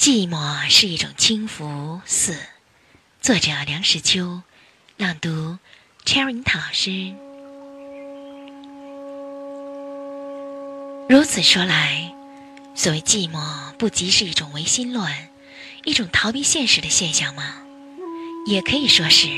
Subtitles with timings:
[0.00, 2.00] 寂寞是一种轻浮。
[2.06, 2.34] 四，
[3.20, 4.40] 作者梁实秋，
[4.96, 5.58] 朗读
[6.06, 7.12] Cherry 唐老师。
[11.06, 12.14] 如此说来，
[12.74, 15.28] 所谓寂寞，不即是一种唯心论，
[15.84, 17.56] 一种逃避现实的现象吗？
[18.46, 19.28] 也可以说是，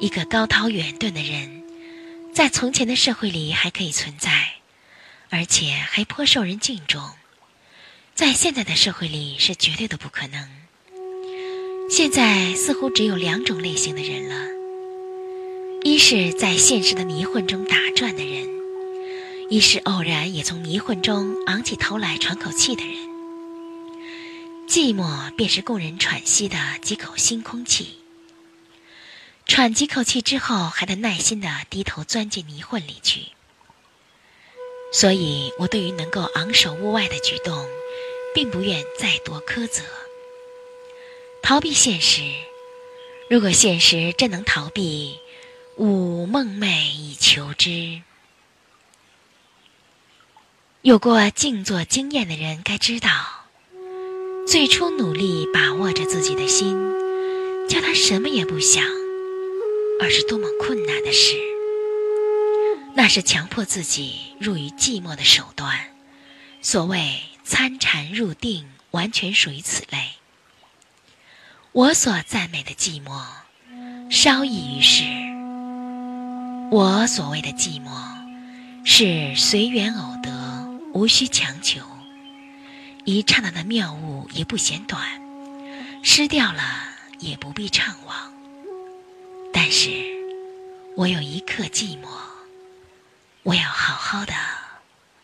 [0.00, 1.62] 一个高韬远遁的人，
[2.34, 4.54] 在从前的社会里还可以存在，
[5.30, 7.08] 而且还颇受人敬重。
[8.14, 10.48] 在现在的社会里是绝对的不可能。
[11.90, 14.52] 现在似乎只有两种类型的人了：
[15.82, 18.48] 一是在现实的迷混中打转的人，
[19.50, 22.94] 一是偶然也从迷混中昂起头来喘口气的人。
[24.68, 27.98] 寂寞便是供人喘息的几口新空气。
[29.44, 33.22] 喘几口气之后，还得耐心的低头钻进迷混里去。
[34.92, 37.66] 所以我对于能够昂首屋外的举动。
[38.34, 39.82] 并不愿再多苛责，
[41.40, 42.22] 逃避现实。
[43.30, 45.20] 如果现实真能逃避，
[45.76, 48.02] 吾梦寐以求之。
[50.82, 53.08] 有过静坐经验的人该知道，
[54.46, 56.76] 最初努力把握着自己的心，
[57.68, 58.84] 叫他什么也不想，
[60.00, 61.36] 而是多么困难的事。
[62.96, 65.94] 那是强迫自己入于寂寞的手段。
[66.60, 67.20] 所谓。
[67.44, 70.12] 参禅入定，完全属于此类。
[71.72, 73.22] 我所赞美的寂寞，
[74.10, 75.04] 稍异于世。
[76.70, 77.90] 我所谓的寂寞，
[78.86, 80.30] 是随缘偶得，
[80.94, 81.82] 无需强求。
[83.04, 85.20] 一刹那的妙悟也不嫌短，
[86.02, 86.62] 失掉了
[87.18, 88.14] 也不必怅惘。
[89.52, 89.90] 但是，
[90.96, 92.08] 我有一刻寂寞，
[93.42, 94.32] 我要好好的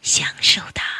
[0.02, 0.99] 享受它。